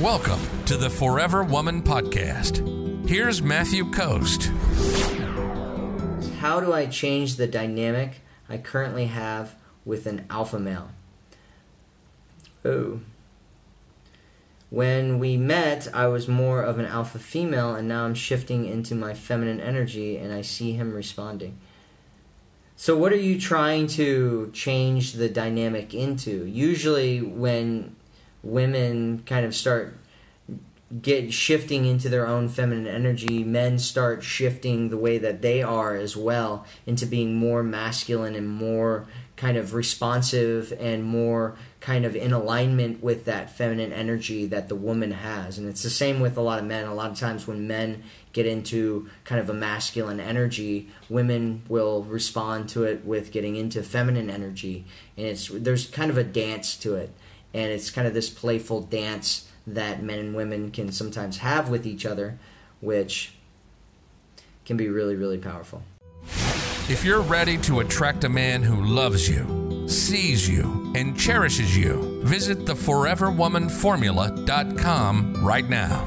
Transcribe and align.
Welcome 0.00 0.40
to 0.64 0.78
the 0.78 0.88
Forever 0.88 1.44
Woman 1.44 1.82
Podcast. 1.82 3.06
Here's 3.06 3.42
Matthew 3.42 3.90
Coast. 3.90 4.44
How 6.38 6.58
do 6.58 6.72
I 6.72 6.86
change 6.86 7.36
the 7.36 7.46
dynamic 7.46 8.22
I 8.48 8.56
currently 8.56 9.06
have 9.08 9.56
with 9.84 10.06
an 10.06 10.24
alpha 10.30 10.58
male? 10.58 10.88
Oh. 12.64 13.00
When 14.70 15.18
we 15.18 15.36
met, 15.36 15.86
I 15.92 16.06
was 16.06 16.26
more 16.26 16.62
of 16.62 16.78
an 16.78 16.86
alpha 16.86 17.18
female, 17.18 17.74
and 17.74 17.86
now 17.86 18.06
I'm 18.06 18.14
shifting 18.14 18.64
into 18.64 18.94
my 18.94 19.12
feminine 19.12 19.60
energy, 19.60 20.16
and 20.16 20.32
I 20.32 20.40
see 20.40 20.72
him 20.72 20.94
responding. 20.94 21.58
So, 22.74 22.96
what 22.96 23.12
are 23.12 23.16
you 23.16 23.38
trying 23.38 23.86
to 23.88 24.50
change 24.54 25.12
the 25.12 25.28
dynamic 25.28 25.92
into? 25.92 26.46
Usually, 26.46 27.20
when 27.20 27.96
women 28.42 29.22
kind 29.26 29.44
of 29.44 29.54
start 29.54 29.96
get 31.02 31.32
shifting 31.32 31.84
into 31.84 32.08
their 32.08 32.26
own 32.26 32.48
feminine 32.48 32.86
energy, 32.86 33.44
men 33.44 33.78
start 33.78 34.24
shifting 34.24 34.88
the 34.88 34.96
way 34.96 35.18
that 35.18 35.40
they 35.40 35.62
are 35.62 35.94
as 35.94 36.16
well 36.16 36.66
into 36.84 37.06
being 37.06 37.36
more 37.36 37.62
masculine 37.62 38.34
and 38.34 38.48
more 38.48 39.06
kind 39.36 39.56
of 39.56 39.72
responsive 39.72 40.72
and 40.78 41.04
more 41.04 41.56
kind 41.78 42.04
of 42.04 42.14
in 42.14 42.32
alignment 42.32 43.02
with 43.02 43.24
that 43.24 43.56
feminine 43.56 43.92
energy 43.92 44.44
that 44.46 44.68
the 44.68 44.74
woman 44.74 45.12
has. 45.12 45.56
And 45.58 45.68
it's 45.68 45.82
the 45.82 45.90
same 45.90 46.20
with 46.20 46.36
a 46.36 46.42
lot 46.42 46.58
of 46.58 46.64
men. 46.64 46.86
A 46.86 46.94
lot 46.94 47.10
of 47.10 47.18
times 47.18 47.46
when 47.46 47.66
men 47.66 48.02
get 48.32 48.44
into 48.44 49.08
kind 49.24 49.40
of 49.40 49.48
a 49.48 49.54
masculine 49.54 50.20
energy, 50.20 50.88
women 51.08 51.62
will 51.68 52.02
respond 52.02 52.68
to 52.70 52.84
it 52.84 53.04
with 53.04 53.32
getting 53.32 53.56
into 53.56 53.82
feminine 53.82 54.28
energy. 54.28 54.84
And 55.16 55.26
it's 55.26 55.48
there's 55.48 55.86
kind 55.86 56.10
of 56.10 56.18
a 56.18 56.24
dance 56.24 56.76
to 56.78 56.96
it. 56.96 57.10
And 57.52 57.70
it's 57.70 57.90
kind 57.90 58.06
of 58.06 58.14
this 58.14 58.30
playful 58.30 58.82
dance 58.82 59.48
that 59.66 60.02
men 60.02 60.18
and 60.18 60.34
women 60.34 60.70
can 60.70 60.92
sometimes 60.92 61.38
have 61.38 61.68
with 61.68 61.86
each 61.86 62.06
other, 62.06 62.38
which 62.80 63.34
can 64.64 64.76
be 64.76 64.88
really, 64.88 65.16
really 65.16 65.38
powerful. 65.38 65.82
If 66.88 67.04
you're 67.04 67.20
ready 67.20 67.58
to 67.58 67.80
attract 67.80 68.24
a 68.24 68.28
man 68.28 68.62
who 68.62 68.84
loves 68.84 69.28
you, 69.28 69.88
sees 69.88 70.48
you, 70.48 70.92
and 70.94 71.18
cherishes 71.18 71.76
you, 71.76 72.22
visit 72.24 72.60
theforeverwomanformula.com 72.60 75.44
right 75.44 75.68
now. 75.68 76.06